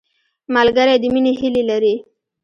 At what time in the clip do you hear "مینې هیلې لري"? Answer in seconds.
1.13-1.95